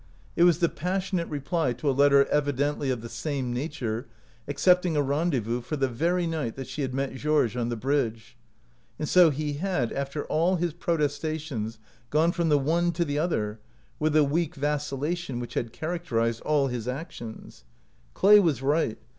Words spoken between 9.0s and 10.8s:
so he had, after all his